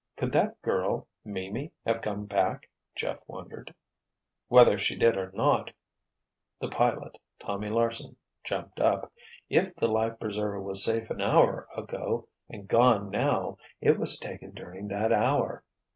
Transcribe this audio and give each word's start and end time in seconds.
"Could 0.17 0.31
that 0.31 0.59
girl, 0.63 1.07
Mimi, 1.23 1.73
have 1.85 2.01
come 2.01 2.25
back?" 2.25 2.67
Jeff 2.95 3.19
wondered. 3.27 3.71
"Whether 4.47 4.79
she 4.79 4.95
did 4.95 5.15
or 5.15 5.29
not," 5.35 5.69
the 6.59 6.69
pilot, 6.69 7.19
Tommy 7.37 7.69
Larsen, 7.69 8.15
jumped 8.43 8.79
up, 8.79 9.13
"if 9.47 9.75
the 9.75 9.91
life 9.91 10.19
preserver 10.19 10.59
was 10.59 10.83
safe 10.83 11.11
an 11.11 11.21
hour 11.21 11.67
ago, 11.77 12.27
and 12.49 12.67
gone 12.67 13.11
now, 13.11 13.59
it 13.79 13.99
was 13.99 14.17
taken 14.17 14.55
during 14.55 14.87
that 14.87 15.13
hour. 15.13 15.63